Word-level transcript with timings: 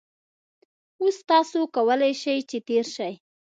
اوس 1.01 1.17
تاسو 1.31 1.59
کولای 1.75 2.13
شئ 2.21 2.39
چې 2.49 2.57
تېر 2.67 2.85
شئ 2.95 3.13